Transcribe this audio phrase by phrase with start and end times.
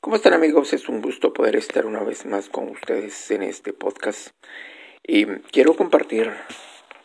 [0.00, 0.72] ¿Cómo están amigos?
[0.72, 4.28] Es un gusto poder estar una vez más con ustedes en este podcast.
[5.02, 6.32] Y quiero compartir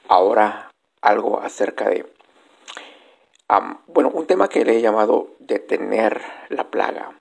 [0.08, 0.70] ahora
[1.02, 2.06] algo acerca de,
[3.88, 7.20] bueno, un tema que le he llamado detener la plaga.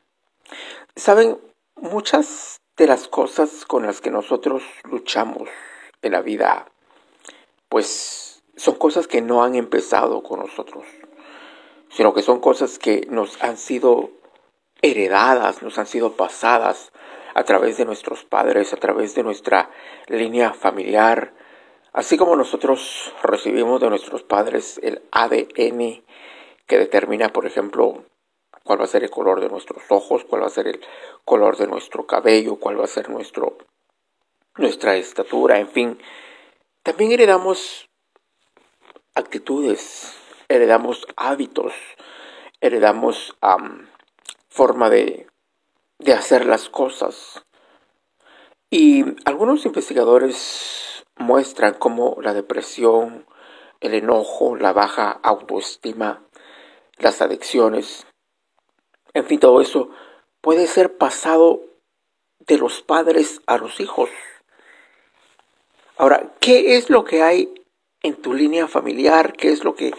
[0.95, 1.40] Saben,
[1.77, 5.48] muchas de las cosas con las que nosotros luchamos
[6.02, 6.70] en la vida,
[7.70, 10.84] pues son cosas que no han empezado con nosotros,
[11.89, 14.11] sino que son cosas que nos han sido
[14.83, 16.93] heredadas, nos han sido pasadas
[17.35, 19.71] a través de nuestros padres, a través de nuestra
[20.09, 21.32] línea familiar,
[21.93, 26.04] así como nosotros recibimos de nuestros padres el ADN
[26.67, 28.04] que determina, por ejemplo,
[28.64, 30.81] cuál va a ser el color de nuestros ojos, cuál va a ser el
[31.25, 33.59] color de nuestro cabello, cuál va a ser nuestro,
[34.56, 35.98] nuestra estatura, en fin.
[36.83, 37.89] También heredamos
[39.14, 40.14] actitudes,
[40.48, 41.73] heredamos hábitos,
[42.61, 43.37] heredamos
[44.52, 45.27] forma de,
[45.98, 47.42] de hacer las cosas.
[48.70, 53.27] Y algunos investigadores muestran cómo la depresión,
[53.81, 56.22] el enojo, la baja autoestima,
[56.98, 58.06] las adicciones,
[59.14, 59.91] en fin, todo eso
[60.41, 61.61] puede ser pasado
[62.41, 64.11] de los padres a los hijos.
[65.97, 67.53] Ahora, ¿qué es lo que hay
[68.03, 69.34] en tu línea familiar?
[69.34, 69.92] ¿Qué es lo que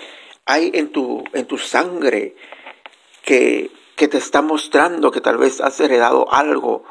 [0.45, 2.35] hay en tu, en tu sangre
[3.23, 6.83] que que te está mostrando que tal vez has heredado algo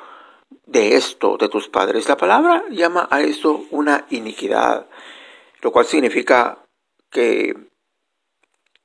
[0.66, 2.08] de esto de tus padres.
[2.08, 4.86] La palabra llama a eso una iniquidad,
[5.60, 6.58] lo cual significa
[7.10, 7.54] que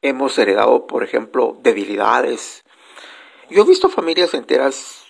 [0.01, 2.63] hemos heredado, por ejemplo, debilidades.
[3.49, 5.05] Yo he visto familias enteras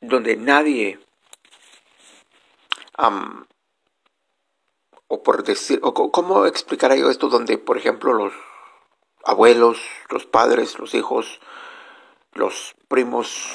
[0.00, 0.98] donde nadie,
[5.08, 8.32] o por decir, o cómo explicaré yo esto, donde, por ejemplo, los
[9.24, 9.78] abuelos,
[10.08, 11.40] los padres, los hijos,
[12.32, 13.46] los primos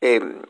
[0.00, 0.42] em,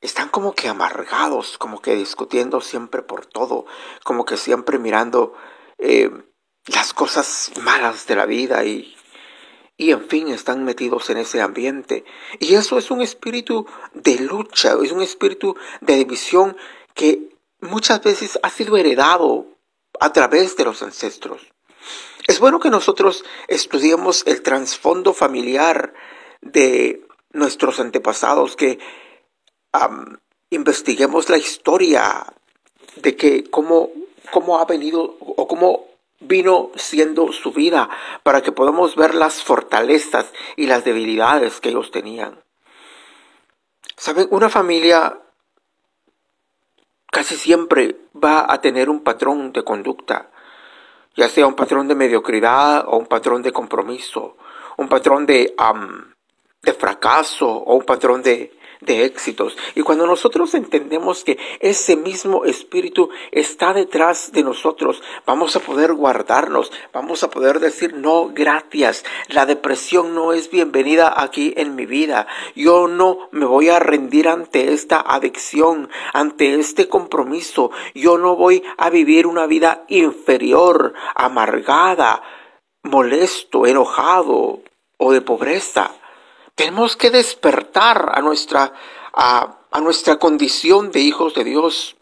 [0.00, 3.66] están como que amargados, como que discutiendo siempre por todo,
[4.04, 5.34] como que siempre mirando
[5.78, 6.24] em,
[6.66, 8.96] las cosas malas de la vida y,
[9.76, 12.04] y en fin están metidos en ese ambiente.
[12.40, 16.56] Y eso es un espíritu de lucha, es un espíritu de división
[16.94, 19.46] que muchas veces ha sido heredado
[20.00, 21.52] a través de los ancestros.
[22.26, 25.94] Es bueno que nosotros estudiemos el trasfondo familiar
[26.52, 28.78] de nuestros antepasados, que
[30.50, 32.26] investiguemos la historia
[32.96, 33.90] de que cómo,
[34.32, 35.86] cómo ha venido o cómo
[36.20, 37.90] vino siendo su vida
[38.22, 42.42] para que podamos ver las fortalezas y las debilidades que ellos tenían.
[43.96, 45.18] Saben, una familia
[47.10, 50.30] casi siempre va a tener un patrón de conducta,
[51.16, 54.36] ya sea un patrón de mediocridad o un patrón de compromiso,
[54.76, 55.54] un patrón de
[56.66, 59.56] de fracaso o un patrón de, de éxitos.
[59.74, 65.94] Y cuando nosotros entendemos que ese mismo espíritu está detrás de nosotros, vamos a poder
[65.94, 71.86] guardarnos, vamos a poder decir, no, gracias, la depresión no es bienvenida aquí en mi
[71.86, 72.26] vida.
[72.54, 77.70] Yo no me voy a rendir ante esta adicción, ante este compromiso.
[77.94, 82.22] Yo no voy a vivir una vida inferior, amargada,
[82.82, 84.60] molesto, enojado
[84.98, 85.92] o de pobreza.
[86.56, 88.72] Tenemos que despertar a nuestra,
[89.12, 91.96] a, nuestra condición de hijos de Dios.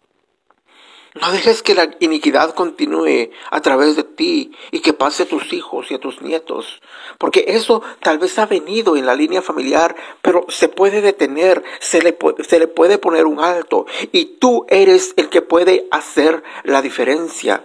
[1.20, 5.53] No dejes que la iniquidad continúe a través de ti y que pase a tus
[5.53, 6.81] hijos y a tus nietos,
[7.19, 12.00] porque eso tal vez ha venido en la línea familiar, pero se puede detener, se
[12.03, 12.16] le,
[12.47, 17.64] se le puede poner un alto y tú eres el que puede hacer la diferencia.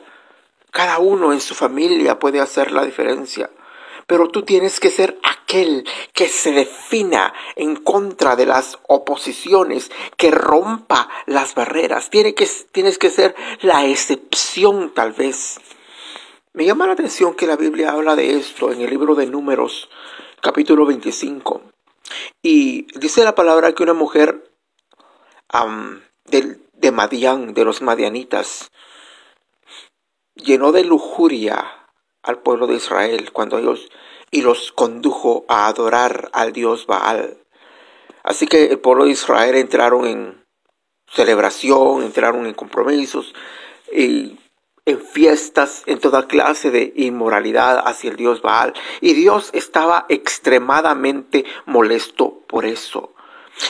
[0.71, 3.51] Cada uno en su familia puede hacer la diferencia
[4.09, 5.83] pero tú tienes que ser aquel
[6.13, 12.09] que se defina en contra de las oposiciones, que rompa las barreras.
[12.09, 15.59] que, tienes que ser la excepción tal vez.
[16.53, 19.89] Me llama la atención que la Biblia habla de esto en el libro de Números,
[20.41, 21.63] capítulo 25.
[22.43, 24.51] Y dice la palabra que una mujer
[26.25, 28.71] de, de Madián, de los madianitas,
[30.35, 31.87] llenó de lujuria
[32.21, 33.89] al pueblo de Israel cuando ellos
[34.31, 37.37] y los condujo a adorar al dios Baal.
[38.23, 40.45] Así que el pueblo de Israel entraron en
[41.07, 43.33] celebración, entraron en compromisos
[43.91, 44.37] y
[44.85, 48.73] en fiestas, en toda clase de inmoralidad hacia el dios Baal.
[49.01, 53.13] Y Dios estaba extremadamente molesto por eso.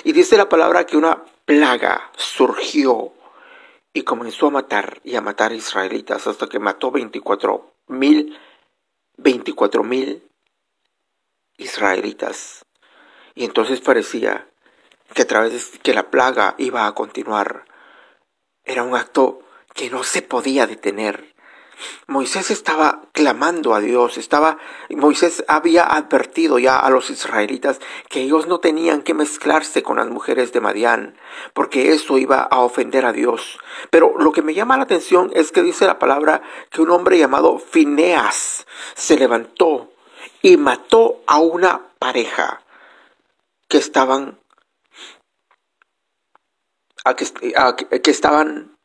[0.03, 3.11] Y dice la palabra que una plaga surgió
[3.93, 8.37] y comenzó a matar y a matar israelitas hasta que mató 24 mil,
[9.17, 10.28] 24 mil
[11.59, 12.65] israelitas.
[13.35, 14.49] Y entonces parecía
[15.13, 17.65] que a través de que la plaga iba a continuar.
[18.63, 19.41] Era un acto
[19.73, 21.33] que no se podía detener.
[22.07, 24.57] Moisés estaba clamando a Dios, estaba
[24.89, 27.79] Moisés había advertido ya a los israelitas
[28.09, 31.17] que ellos no tenían que mezclarse con las mujeres de Madián,
[31.53, 33.59] porque eso iba a ofender a Dios.
[33.91, 37.17] Pero lo que me llama la atención es que dice la palabra que un hombre
[37.17, 39.88] llamado Fineas se levantó
[40.41, 42.61] y mató a una pareja
[43.67, 44.39] que estaban
[47.15, 48.77] que estaban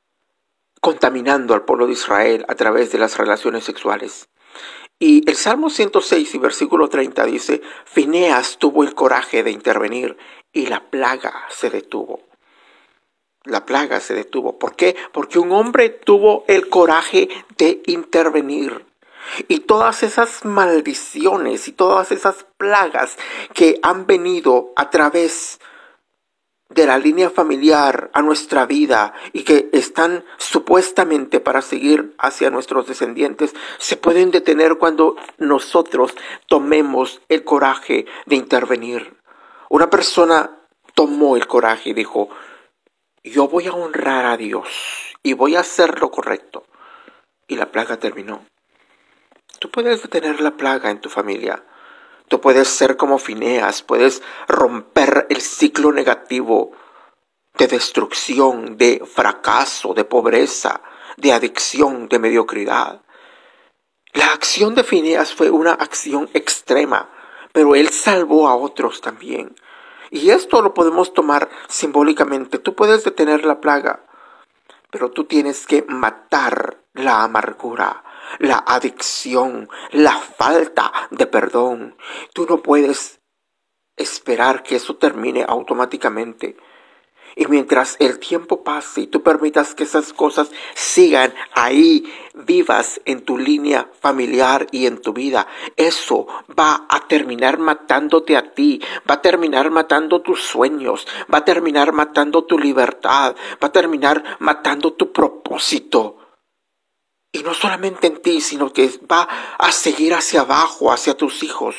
[0.80, 4.28] contaminando al pueblo de Israel a través de las relaciones sexuales.
[4.98, 10.16] Y el Salmo 106 y versículo 30 dice, Fineas tuvo el coraje de intervenir
[10.52, 12.20] y la plaga se detuvo.
[13.44, 14.58] La plaga se detuvo.
[14.58, 14.96] ¿Por qué?
[15.12, 17.28] Porque un hombre tuvo el coraje
[17.58, 18.86] de intervenir.
[19.48, 23.16] Y todas esas maldiciones y todas esas plagas
[23.54, 25.60] que han venido a través
[26.74, 32.86] de la línea familiar a nuestra vida y que están supuestamente para seguir hacia nuestros
[32.86, 36.14] descendientes, se pueden detener cuando nosotros
[36.46, 39.16] tomemos el coraje de intervenir.
[39.68, 40.58] Una persona
[40.94, 42.28] tomó el coraje y dijo,
[43.22, 44.68] yo voy a honrar a Dios
[45.22, 46.64] y voy a hacer lo correcto.
[47.46, 48.44] Y la plaga terminó.
[49.74, 51.64] Puedes detener la plaga en tu familia
[52.28, 56.72] Tú puedes ser como Fineas, puedes romper el ciclo negativo
[57.58, 60.80] de destrucción, de fracaso, de pobreza,
[61.16, 63.02] de adicción, de mediocridad.
[64.14, 67.10] La acción de Fineas fue una acción extrema,
[67.52, 69.54] pero él salvó a otros también.
[70.10, 72.58] Y esto lo podemos tomar simbólicamente.
[72.58, 74.04] Tú puedes detener la plaga,
[74.90, 78.02] pero tú tienes que matar la amargura,
[78.38, 81.96] la adicción, la falta de perdón.
[82.32, 83.20] Tú no puedes
[83.96, 86.56] esperar que eso termine automáticamente.
[87.36, 92.04] Y mientras el tiempo pase y tú permitas que esas cosas sigan ahí
[92.34, 96.28] vivas en tu línea familiar y en tu vida, eso
[96.58, 101.92] va a terminar matándote a ti, va a terminar matando tus sueños, va a terminar
[101.92, 106.23] matando tu libertad, va a terminar matando tu propósito.
[107.34, 109.28] Y no solamente en ti, sino que va
[109.58, 111.74] a seguir hacia abajo, hacia tus hijos.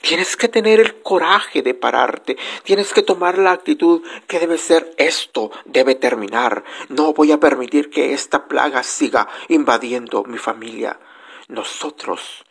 [0.00, 2.36] Tienes que tener el coraje de pararte.
[2.64, 6.64] Tienes que tomar la actitud que debe ser esto, debe terminar.
[6.88, 10.98] No voy a permitir que esta plaga siga invadiendo mi familia.
[11.46, 12.44] Nosotros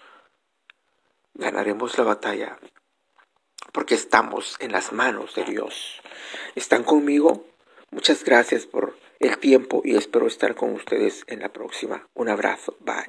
[1.33, 2.57] ganaremos la batalla
[3.73, 6.01] porque estamos en las manos de Dios.
[6.55, 7.45] ¿Están conmigo?
[7.91, 12.07] Muchas gracias por el tiempo y espero estar con ustedes en la próxima.
[12.13, 12.77] Un abrazo.
[12.79, 13.05] Bye.